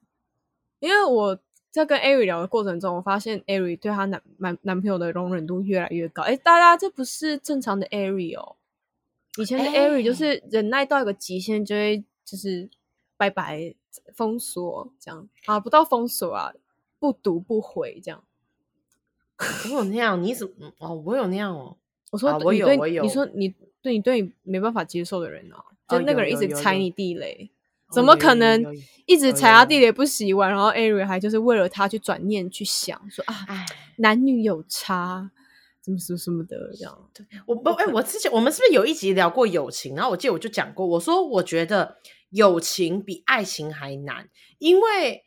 [0.80, 1.38] 因为我
[1.70, 6.22] 在跟艾瑞聊的过程中，我发现艾瑞对她男男男朋友的容忍度越来越高。
[6.22, 8.56] 哎、欸，大家这不是正常的艾瑞哦。
[9.36, 12.68] 以前的艾瑞就是忍耐到一个极限，就会就是
[13.16, 13.74] 拜拜
[14.14, 16.52] 封锁这样啊，不到封锁啊，
[16.98, 18.24] 不读不回这样。
[19.70, 20.20] 我有那样？
[20.20, 20.94] 你怎么哦？
[21.06, 21.76] 我有那样哦。
[22.10, 23.02] 我说、啊、我有我有。
[23.02, 27.50] 你说你对你对你没办法接受的人啊，就那个人一直踩你地雷，
[27.92, 28.64] 怎么可能
[29.06, 30.50] 一直踩他地雷不洗碗？
[30.50, 35.30] 然后 Ari 还就是为了他去转念去想说啊，男女有差。
[35.84, 39.94] 什么什么什么的这样，对，我不哎、欸，我之前我们是不是有一集聊过友情？
[39.94, 41.96] 然后我记得我就讲过，我说我觉得
[42.28, 45.24] 友情比爱情还难，因为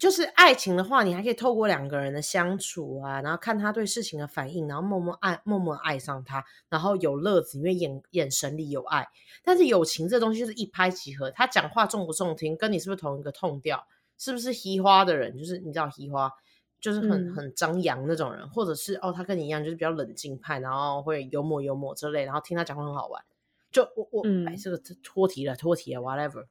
[0.00, 9.06] 就是爱情的话，你还可以透过两个人的相处啊，然后看他对事情的反应，然后默默爱默默爱上他，然后有乐子，因为眼眼神里有爱。
[9.44, 13.86] 但是友情这东西就是一拍即合，他讲话重不重听，跟你是不是同一个 tone 调，
[14.18, 16.32] 是不是嘻花的人，就是你知道嘻花。
[16.80, 23.22] 就是很、嗯、很张扬那种人，或者是哦，他跟你一样，就是比较冷静派，然后会幽默幽默之类，然后听他讲话很好玩。
[23.70, 26.46] 就我我、嗯、哎，这个脱题了，脱题了，whatever。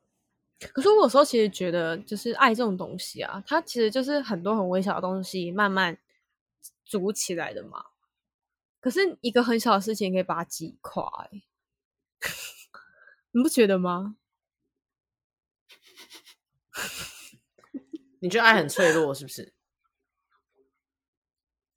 [0.60, 5.98] 可是我有时候其实觉得，就是爱这种东西啊，它其实就是很多很微小的东西慢慢
[6.84, 7.86] 组起来的嘛。
[8.82, 11.44] 可是一个很小的事情可以把它击垮，欸，
[13.32, 14.18] 你不觉得吗？
[18.20, 19.54] 你觉得爱很脆弱，是不是？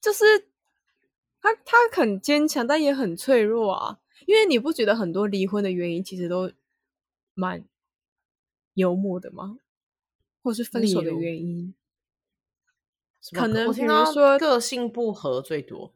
[0.00, 0.48] 就是
[1.40, 4.00] 他，他很坚强，但也很脆弱啊。
[4.26, 6.52] 因为你不觉得很多离婚的原因其实都
[7.34, 7.64] 蛮
[8.74, 9.58] 幽默的吗？
[10.42, 11.74] 或是分手的原因？
[13.32, 15.92] 可能比如说个性不合最多，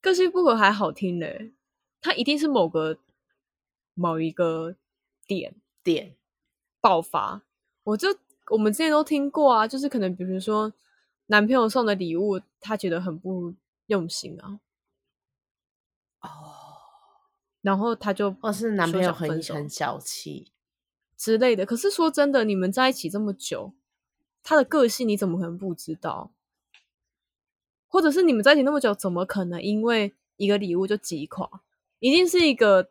[0.00, 1.52] 个性不合还好听嘞。
[2.00, 2.98] 他一定是某个
[3.94, 4.76] 某一个
[5.26, 6.16] 点点
[6.80, 7.42] 爆发。
[7.84, 8.08] 我就
[8.50, 10.72] 我们之前都听过啊，就是可能比如说。
[11.26, 13.54] 男朋友送的礼物，他觉得很不
[13.86, 14.60] 用心啊。
[16.20, 16.28] 哦，
[17.62, 20.51] 然后他就或是男朋友很很小气
[21.22, 21.64] 之类的。
[21.64, 23.72] 可是说真的，你们在一起这么久，
[24.42, 26.32] 他的个性你怎么可能不知道？
[27.86, 31.48] 或者是你们在一起那么久，怎么可能因为一个礼物就击垮？
[32.00, 32.88] 一定是一个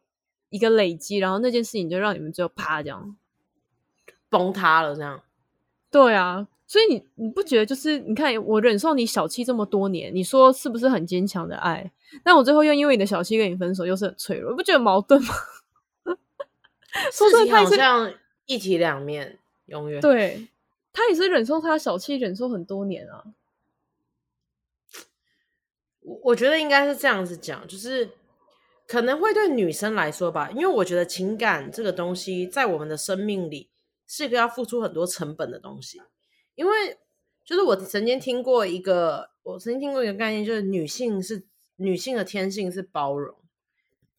[0.49, 3.17] 一个累积，然后那件事情就让你们就啪这样
[4.29, 5.21] 崩塌了，这样。
[5.89, 6.47] 对啊。
[6.65, 11.91] 所以你你不觉得就是你看我忍受你小气这么多年，你说是不是很坚强的爱？
[12.23, 15.33] 但我最后又因为你的小气跟你分手，又是很脆弱，你不觉得矛盾吗？
[17.11, 18.13] 事情好像
[18.45, 20.47] 一体两面，永远对。
[20.93, 23.23] 他也是忍受他小气，忍受很多年啊。
[26.01, 28.09] 我我觉得应该是这样子讲，就是
[28.87, 33.69] 可能会对女生来说吧，因为我觉得情感这个东西在我们的生命里
[34.05, 36.01] 是一个要付出很多成本的东西。
[36.55, 36.97] 因为
[37.45, 41.45] 就是我曾经听过一个，我曾经听过一个概念，就是女性是
[41.77, 43.33] 女性的天性是包容，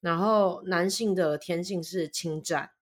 [0.03, 2.73] 然后男性的天性是侵占。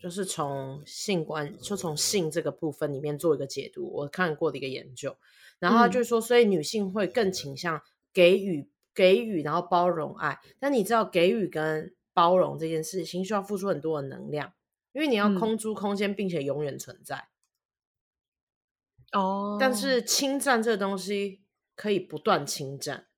[0.00, 5.16] 就是从性观，就从性这个部分里面做一个解读，我看过的一个研究，
[5.58, 10.38] 然后他就是说，所以女性会更倾向给予、给予，然后包容爱。
[10.60, 14.52] 但你知道，给予跟包容这件事情需要付出很多的能量，
[14.92, 17.26] 因为你要空出空间，并且永远存在。
[19.10, 19.58] 哦、嗯。
[19.58, 21.40] 但是侵占这个东西
[21.74, 23.08] 可以不断侵占，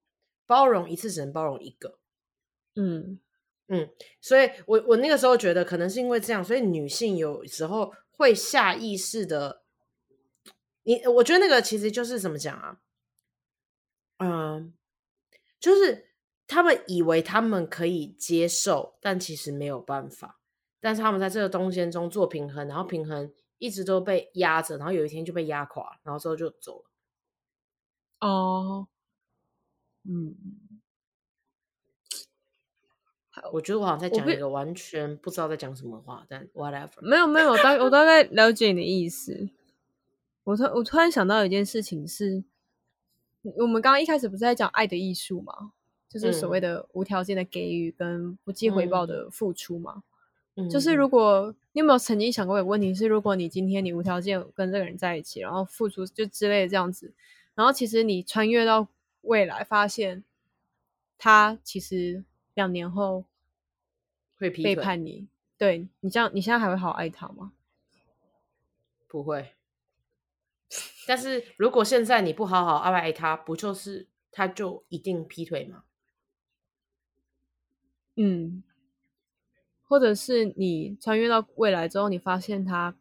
[0.47, 1.99] 包容一次只能包容一个。
[2.75, 3.21] 嗯。
[3.73, 3.89] 嗯，
[4.21, 9.63] 所以我我那个时候觉得，可能是因为这样，所以女性有时候会下意识的，
[10.83, 12.81] 你我觉得那个其实就是怎么讲啊，
[14.19, 14.75] 嗯，
[15.61, 16.11] 就是
[16.49, 20.41] 他们以为他们可以接受，但其实没有办法，
[20.81, 26.91] 但是他们在这个中间中做平衡，然后平衡一直都被压着，然后有一天就被压垮，然后之后就走了。
[28.29, 28.89] 哦，
[30.03, 30.35] 嗯。
[33.53, 37.01] 我觉得我好像在讲一个完全不知道在讲什么话，但 whatever。
[37.01, 39.49] 没有没有，我大我大概了解你的意思。
[40.45, 42.43] 我突我突然想到一件事情是，
[43.57, 45.73] 我们刚刚一开始不是在讲爱的艺术嘛？
[46.09, 50.03] 就是所谓的无条件的给予跟不计回报的付出嘛。
[50.57, 57.13] 嗯，就是如果你有没有曾经想过有个问题是，如果你今天你无条件跟这个人在一起，然后付出就之类的这样子，
[57.55, 58.89] 然后其实你穿越到
[59.21, 60.25] 未来，发现
[61.17, 62.25] 他其实
[62.55, 63.25] 两年后。
[64.41, 67.53] 会背叛你，对你这样，你现在还会好爱他吗？
[69.07, 69.55] 不会。
[71.07, 75.85] 但是如果现在你不好好爱爱他，不就是他就一定劈腿吗？
[78.17, 78.63] 嗯。
[79.83, 82.97] 或者是你穿越到未来之后，你发现他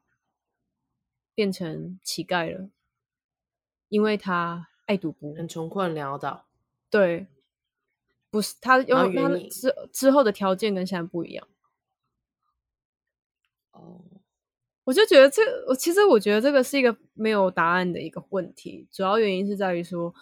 [1.36, 2.72] 变成乞丐了，
[3.90, 6.48] 因为他爱赌博，很穷困潦倒。
[6.90, 7.28] 对。
[8.32, 11.48] 不是他，因为他之之后的条件跟现在不一样。
[13.72, 14.04] 哦，
[14.84, 18.88] 我就觉得这，我其实我觉得这个是一个没有答案的一个问题。
[18.92, 20.14] 主要原因是在于说，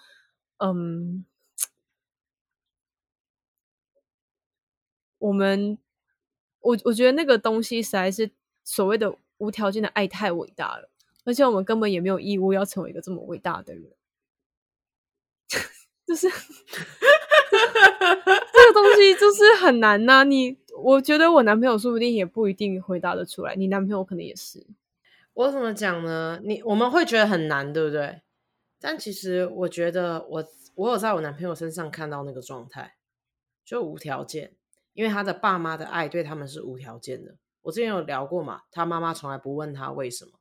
[0.58, 1.26] 嗯，
[5.17, 5.78] 我们，
[6.62, 8.32] 我我觉得那个东西实在是
[8.63, 10.89] 所谓的无条件的爱太伟大了，
[11.26, 13.91] 而且我们根本也没有义务要成为一个这么伟大的人，
[16.08, 16.30] 就是。
[18.54, 24.66] 这个东西就是很难呐、啊，你我觉得我男朋友说不定也不一定回答得出来，你男朋友可能也是。
[25.34, 26.40] 我怎么讲呢？
[26.44, 28.22] 你我们会觉得很难，对不对？
[28.80, 32.96] 但其实我觉得我我有在我男朋友身上看到那个状态，
[33.66, 34.54] 就无条件，
[34.94, 37.36] 因为他的爸妈的爱对他们是无条件的。
[37.63, 40.32] 我之前有聊过嘛，他妈妈从来不问他为什么，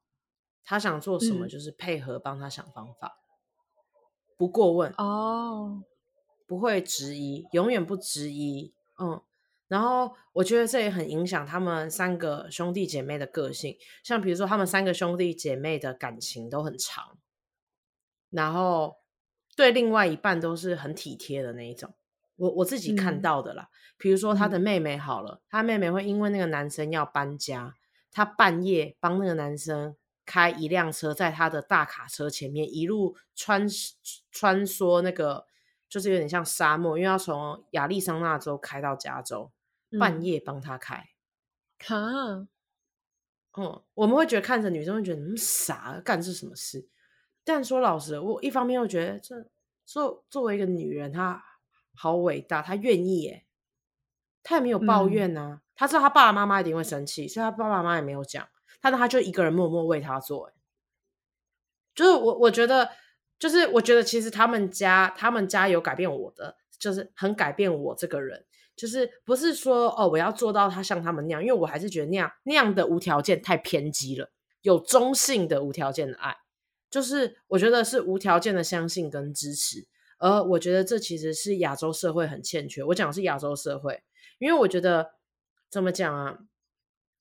[0.64, 5.83] 他想做什么就是配合帮他想方法，嗯、不过问哦。
[6.46, 9.20] 不会质疑，永远不质疑，嗯，
[9.66, 13.76] 然后我觉得这也很影响他们三个兄弟姐妹的个性。
[14.04, 17.18] 像比如说，他们三个兄弟姐妹的感情都很长，
[18.30, 18.98] 然后
[19.56, 21.92] 对另外一半都是很体贴的那一种。
[22.37, 27.74] 我我自己看到的啦，嗯、比如说他的妹妹好了，他妹妹会因为那个男生要搬家，
[28.12, 33.66] 他半夜帮那个男生开一辆车，在他的大卡车前面一路穿
[34.30, 35.46] 穿梭那个。
[35.88, 39.53] 就是有点像沙漠，因为要从亚利桑那州开到加州，
[39.90, 41.11] 嗯、半夜帮他开。
[41.79, 41.96] 卡，
[43.53, 46.88] 嗯，我们会觉得看着女生会觉得那么傻，干这什么事？
[47.44, 49.49] 但说老实的，我一方面又觉得这
[49.85, 51.42] 作作为一个女人，她
[51.94, 53.46] 好伟大，她愿意耶，
[54.42, 55.62] 她也没有抱怨呐、啊。
[55.77, 58.49] 她、嗯、知道她爸爸妈妈一定会生气，所以她爸爸妈妈也没有讲，
[58.81, 60.51] 但是她就一个人默默为她做。
[61.94, 62.91] 就是我我觉得。
[63.39, 74.30] 就是我觉得其实他们家他们家有改变我的，就是很改变我这个人，就是不是说哦我要做到他像他们那样，因为我还是觉得那样那样的无条件太偏激了，
[74.62, 76.34] 有中性的无条件的爱，
[76.91, 79.87] 就是我觉得是无条件的相信跟支持，
[80.18, 82.82] 而我觉得这其实是亚洲社会很欠缺。
[82.84, 84.03] 我讲的是亚洲社会，
[84.39, 85.11] 因为我觉得
[85.70, 86.39] 怎么讲啊，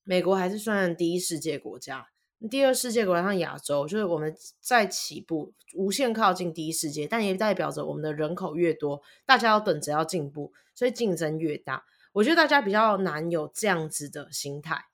[0.02, 2.08] 美国还是算第一世界国家。
[2.50, 11.84] 第二世界国家像亚洲，就是我们在起步，无限靠近第一世界，但也代表着我们的人口越多，大家要等着要进步，所以竞争越大。
[12.12, 14.84] 我觉得大家比较难有这样子的心态，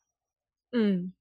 [0.71, 1.13] 嗯，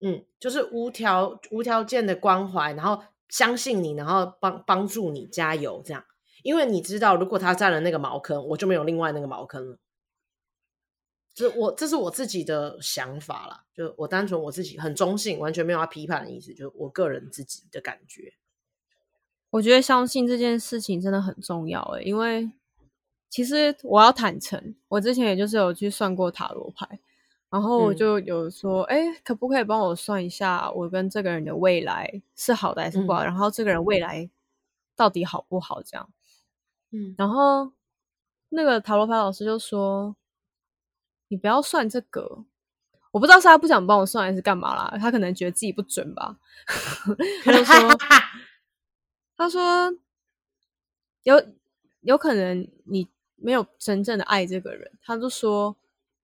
[0.00, 6.04] 嗯，就是无条无条件的关怀，然后相信你，然后帮帮助你加油，这样，
[6.42, 9.78] 因为你知道，如果他占了那个茅坑，我就没有另外那个茅坑了。
[11.34, 18.34] 这我这是我自己的想法啦，就我单纯我自己很中性，完全没有要批判的意思，就是我个人自己的感觉。
[19.50, 22.50] 我觉得相信这件事情真的很重要诶，因为
[23.28, 27.00] 其实我要坦诚，我之前也就是有去算过塔罗牌，
[27.50, 33.22] 然后我就有说，哎、嗯，可不可以帮我算一下，我跟这个人的未来是好的还是不好？
[33.22, 34.28] 嗯、然后这个人未来
[34.96, 35.82] 到底好不好？
[35.82, 36.08] 这样，
[36.90, 37.72] 嗯，然后
[38.48, 40.16] 那个塔罗牌老师就说，
[41.32, 42.44] 你不要算这个，
[43.10, 46.38] 我不知道是他不想帮我算还是干嘛啦，他可能觉得自己不准吧，
[47.42, 47.74] 他就说。
[49.34, 49.92] 他说
[51.24, 51.42] ：“有
[52.02, 55.74] 有可能你没有真正的爱这个人。”他就说：“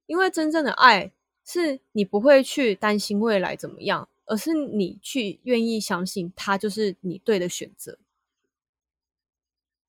[0.06, 1.10] 因为真正的爱
[1.44, 7.98] 是你不会去担心未来怎么样，而是你去愿意相信他就是你对的选择。”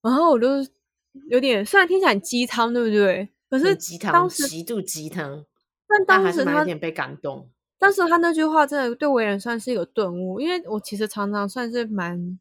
[0.01, 0.47] 然后我就
[1.30, 3.30] 有点，虽然听起来很鸡汤，对不对？
[3.49, 5.45] 可是鸡汤，当时极度鸡汤，
[5.87, 7.49] 但当时他有点被感动。
[7.77, 12.39] 当时他那句话真的对我也算是一个顿悟，因为我其实常常算是蛮。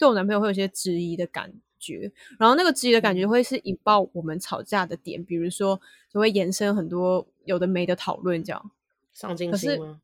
[0.00, 8.70] 对我男朋友会有些质疑的感觉，然后那个质疑的感觉会是引爆我们吵架的点，比如说就会延伸很多有的没的讨论，这样
[9.12, 10.00] 上进心吗？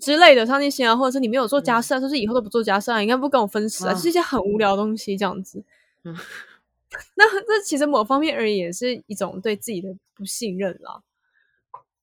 [0.00, 5.62] 之类的上进心啊，或者是你没有做家事啊，就、嗯、是以后都不做家事啊，应该不跟我分手啊，是一些很无聊的东西，这样子。
[6.04, 6.16] 嗯、
[7.16, 11.02] 那那其实某方面而言也是一种对自己的不信任啦。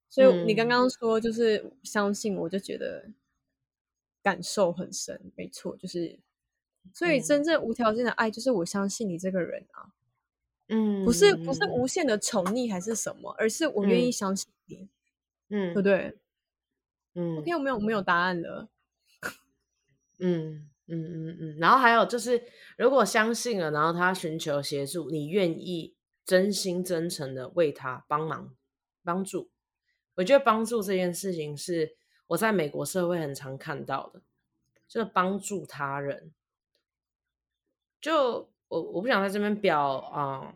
[0.10, 3.10] 所以你刚刚说就是相信，我就觉得
[4.24, 6.20] 感受很深，没错，就是。
[6.94, 9.90] 所以，真正无条件的爱就是我相信你这个人啊，
[10.68, 14.88] 嗯，不是不是无限的宠溺还是什么，而是我愿意相信你，
[15.50, 16.16] 嗯，对不对？
[17.16, 18.70] 嗯，OK，我没有没有答案了，
[20.20, 22.44] 嗯嗯嗯嗯，然后还有就是，
[22.78, 28.56] 如果相信了，然后他寻求协助，你愿意真心真诚的为他帮忙
[29.04, 29.50] 帮助，
[30.16, 31.96] 我觉得帮助这件事情是
[32.28, 34.22] 我在美国社会很常看到的，
[34.88, 36.32] 就是帮助他人。
[38.00, 40.54] 就我我不想在这边表啊、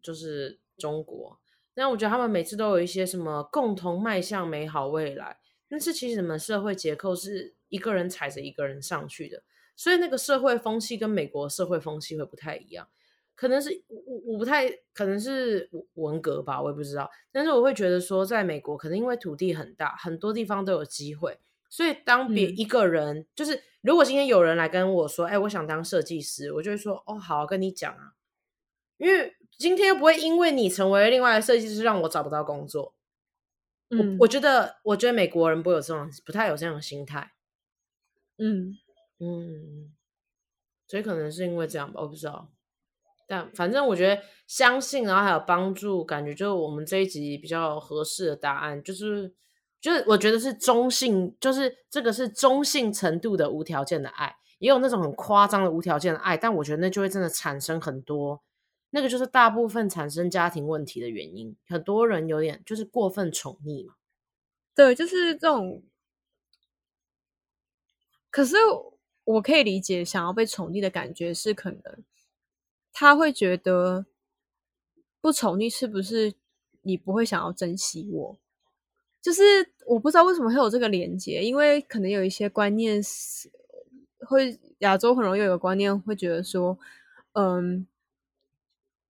[0.00, 1.40] 就是中国，
[1.74, 9.42] 但我觉得他们每次都有一些什么共同迈向美好未来，但是其实你们社会结构是一个人踩着一个人上去的，
[9.76, 12.88] 所以那个社会风气跟美国社会风气会不太一样，
[13.34, 21.38] 可能是我我不太可能是文革吧，我也不知道，但是我会觉得说，在美国可能因为土地很大，很多地方都有机会。
[21.68, 28.12] 所以，当别一个人、嗯、就是，如果今天有人来跟我说：“哎、欸，我想当设计师”，我就会说：“哦，好，跟你讲啊。”
[28.98, 32.94] 因为今天又不会因为你成为另外的设计师让我找不到工作。
[33.88, 37.32] 嗯，我，我觉得，我觉得美国人不有这种，不太有这样的心态。
[38.36, 38.76] 嗯
[39.22, 39.94] 嗯，
[40.88, 42.50] 所以可能是因为这样吧，我不知道。
[43.28, 49.34] 但反正我觉得相信，然后还有帮助，感觉就是我们这一集比较合适的答案，就是。
[49.80, 58.40] 就是我觉得是中性，就是这个是中性程度的无条件的爱，也有那种很夸张的无条件的爱，但我觉得那就会真的产生很多，
[58.90, 61.56] 那个就是大部分产生家庭问题的原因。
[61.66, 63.94] 很多人有点就是过分宠溺嘛，
[64.72, 65.82] 对，就是这种。
[68.30, 68.54] 可是
[69.24, 72.04] 我可以理解想要被宠溺的感觉，是可能
[72.92, 74.06] 他会觉得
[75.20, 76.34] 不宠溺是不是
[76.82, 78.38] 你不会想要珍惜我？
[79.20, 79.42] 就是
[79.86, 83.48] 我不知道为什么会有这个连接，因为可能有一些观念是
[84.26, 86.76] 会亚洲很容易有个观念会觉得说，
[87.34, 87.86] 嗯，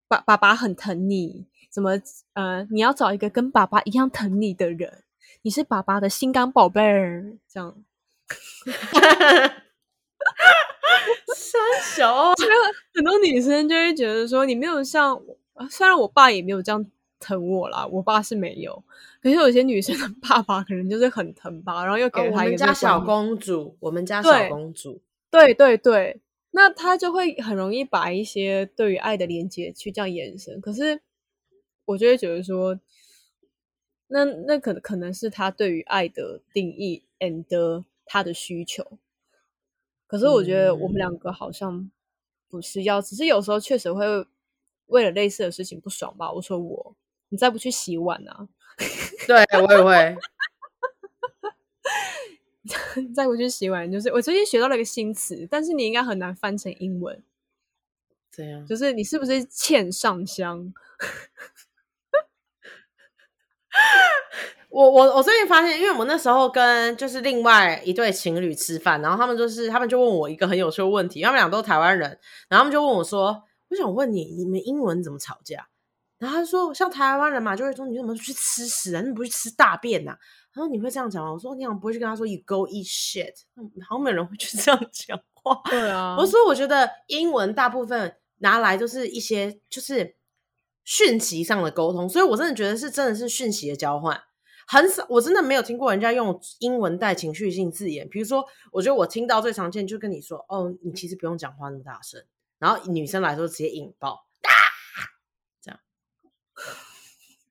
[0.06, 1.92] 爸爸爸很疼你，怎么
[2.34, 5.02] 呃你要找一个跟爸爸一样疼你的人，
[5.40, 7.82] 你是爸爸的心肝宝贝儿，这样。
[11.35, 11.61] 三
[11.97, 12.51] 小，所以
[12.95, 15.20] 很多女生就会觉得说，你没有像，
[15.70, 16.85] 虽然我爸也没有这样。
[17.25, 18.83] 疼我啦，我爸是没有，
[19.23, 25.01] 可是有些女生的爸爸可能就是很疼吧，然后又给了他一个、哦、我们家小公主，我们家小公主，
[25.31, 25.93] 对对对。
[25.93, 26.20] 对，
[26.51, 31.01] 那他就会很容易把一些对于爱的连接去这样延伸，可是
[31.85, 32.81] 我就会觉得说，
[34.09, 38.99] 那那可可能是他对于爱的定义 and 他的需求，
[40.12, 41.90] 可是我觉得我们两个好像
[42.46, 44.04] 不是要，嗯、只是有时候确实会
[44.88, 46.94] 为了类似的事情不爽吧，我说我。
[47.30, 48.46] 你再不去洗碗啊？
[49.26, 50.14] 对，我也会。
[53.14, 57.24] 再不去洗碗，就是我最近学到了一个新词，但是你应该很难翻成英文。
[58.30, 58.66] 怎样？
[58.66, 60.74] 就是你是不是欠上香？
[64.73, 72.09] 我我我最近发现，因为我那时候跟就是另外一对情侣吃饭，然后他们就是他们就问我一个很有趣的问题，他们俩都是台湾人，
[72.49, 75.68] 然后他们就问我说：“我想问你，你们英文怎么吵架？”
[76.18, 79.01] 然后他说：“像台湾人嘛，就会说你怎么去吃屎啊？
[79.01, 80.18] 你怎么不去吃大便呐、啊？”
[80.55, 83.35] 他说：“你会这样讲吗？”我说：“你好像不会去跟他说 ‘you go eat shit’，
[83.87, 90.16] 好像没有人会去 这样讲话。”对啊，我说：“我觉得英文大部分拿来就是一些就是
[90.83, 94.18] 讯息上的沟通，所以我真的觉得是真的是讯息的交换。”
[94.66, 98.08] 很少，我真的没有听过人家用英文带情绪性字眼。
[98.08, 102.24] 比如说，我觉得我听到最常见就跟你说：“哦，你其实不用讲话那么大声。”
[102.58, 104.50] 然后女生来说直接引爆，啊，
[105.60, 105.80] 这样。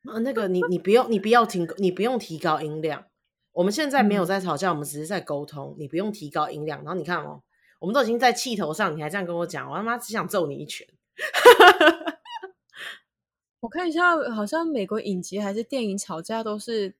[0.05, 3.05] 啊，那个你你不用你不要提你不用提高音量。
[3.51, 5.75] 我们现在没有在吵架，我们只是在沟通。
[5.77, 6.79] 你不用提高音量。
[6.79, 7.43] 然后你看哦，
[7.79, 10.87] 我们都已经在气头上，你还这样跟我讲，我他妈只想揍你一拳。
[13.59, 16.95] 我看一下，好像美国影集还是电影吵架都是。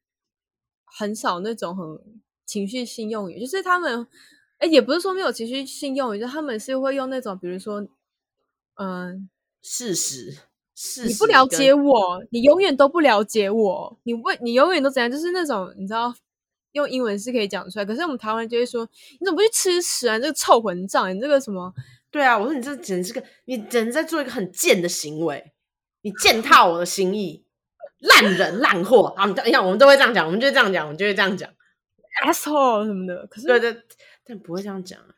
[0.97, 1.85] 很少那种很
[2.45, 4.05] 情绪性用语，就是他们，
[4.57, 7.87] 哎，也不是说没有情绪性用语，就他们是会用那种，比如说，
[8.75, 9.29] 嗯，
[9.61, 10.31] 事实，
[10.75, 16.13] 事实，你不了解我，你永远都不了解我，你为你永远都怎样，就是那种你知道，
[16.73, 18.87] 用英文是可以讲出来，可是我们台湾人就会说，
[19.19, 20.17] 你怎么不去吃屎啊？
[20.17, 21.73] 你这个臭混账，你这个什么？
[22.11, 25.53] 对啊，我说你这简直是个，你简直在做一个很贱的行为，
[26.01, 27.45] 你践踏我的心意。
[28.01, 29.25] 烂人烂货啊！
[29.25, 31.49] 你看，我们都会这样讲，我们就会这样讲，我们就会这样讲
[32.25, 33.27] ，asshole 什么的。
[33.27, 33.83] 可是，对对，
[34.25, 35.15] 但不会这样讲啊，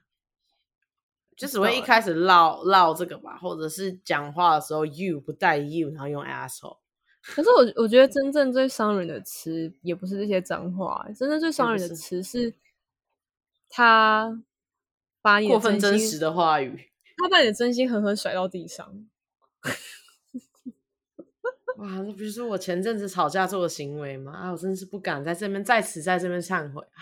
[1.37, 6.77] 就只会一开始唠唠这个吧，或者是讲话的时候 you 不带 you，然后用 asshole。
[7.21, 12.53] 可是我我觉得真正最伤人的词也不是这些脏话，真正最伤人的词是
[13.69, 14.43] 他
[15.21, 19.07] 把你的过分真实的话语，他把你的真心狠狠甩到地上。
[21.77, 24.31] 哇，那不是我前阵子吵架做的行为吗？
[24.33, 26.81] 啊，我真的是不敢在这边在此在这边忏悔。
[26.93, 27.01] 唉，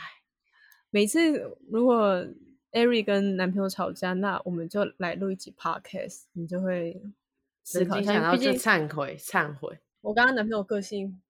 [0.89, 2.26] 每次如果
[2.72, 7.01] 艾瑞跟男朋友吵架，那我们就来录一集 podcast，你就会
[7.63, 9.80] 思考一下，然后就忏悔忏悔。
[10.01, 11.22] 我跟他男朋友个性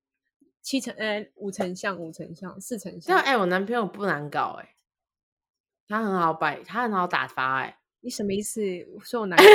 [0.62, 3.18] 七成，哎，五成像，五成像，四成像。
[3.18, 4.76] 哎，我男朋友不难搞，哎，
[5.88, 8.62] 他很好摆，他很好打发，哎，你什么意思？
[9.04, 9.52] 说我男朋友？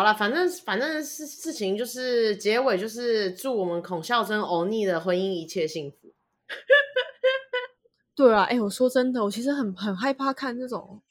[0.00, 6.14] 好了，反正反正事事情就是结尾，就是祝我们孔孝真欧尼的婚姻一切幸福。
[8.16, 11.02] 对啊，哎、欸，我说真的，我其实很很害怕看这种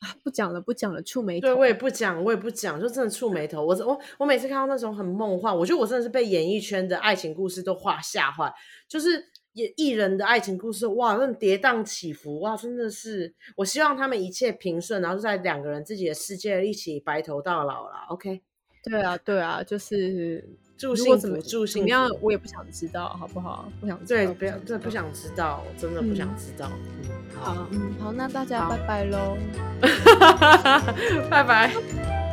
[0.00, 1.46] 啊，不讲了不讲了，触眉头。
[1.46, 3.64] 对，我也不讲，我也不讲，就真的触眉头。
[3.64, 8.52] 我我我每次看到那种很梦幻，我觉得我真的是被演艺圈的爱情故事都画吓坏，
[8.86, 9.24] 就是。
[9.56, 17.92] 演艺人的爱情故事，哇，那种跌宕起伏，哇，真的是，我希望他们一切平顺，然后就在两个人自己的世界一起白头到老了。
[18.10, 18.42] OK，
[18.84, 20.46] 对啊，对啊，就是
[20.76, 21.88] 祝幸福，祝幸福。
[21.88, 23.72] 怎么样，我也不想知道，好不好？
[23.80, 26.70] 不想对，不要，真的不想知道，真的不想知道。
[27.02, 29.38] 嗯，好，嗯，好，那大家拜拜喽，
[31.30, 31.72] 拜拜。